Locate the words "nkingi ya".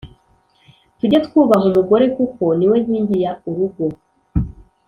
2.83-3.31